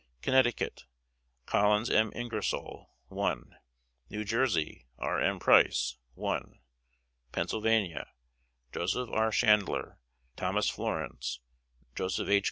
Connecticut: 0.23 0.85
Collins 1.45 1.91
M. 1.91 2.11
Ingersoll 2.15 2.89
1 3.09 3.55
New 4.09 4.23
Jersey: 4.23 4.87
R. 4.97 5.19
M. 5.19 5.37
Price 5.37 5.97
1. 6.15 6.57
Pennsylvania: 7.31 8.09
Joseph 8.73 9.09
R. 9.11 9.29
Chandler, 9.29 9.99
Thomas 10.35 10.71
Florence, 10.71 11.39
Joseph 11.93 12.29
H. 12.29 12.39